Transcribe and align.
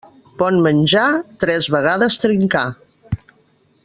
Bon 0.37 0.55
menjar, 0.67 1.03
tres 1.45 1.67
vegades 1.75 2.17
trincar. 2.25 2.67